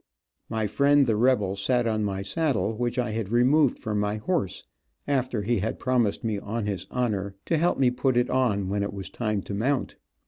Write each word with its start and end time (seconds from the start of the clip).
My 0.49 0.65
friend, 0.65 1.05
the 1.05 1.15
rebel, 1.15 1.55
sat 1.55 1.85
on 1.85 2.03
my 2.03 2.23
saddle, 2.23 2.75
which 2.75 2.97
I 2.97 3.11
had 3.11 3.29
removed 3.29 3.77
from 3.77 3.99
my 3.99 4.15
horse, 4.15 4.63
after 5.07 5.43
he 5.43 5.59
had 5.59 5.77
promised 5.77 6.23
me 6.23 6.39
on 6.39 6.65
his 6.65 6.87
honor 6.89 7.35
to 7.45 7.55
help 7.55 7.77
me 7.77 7.91
to 7.91 7.95
put 7.95 8.17
it 8.17 8.27
on 8.27 8.67
when 8.67 8.81
it 8.81 8.93
was 8.93 9.11
time 9.11 9.41
to 9.41 9.53
mount. 9.53 9.97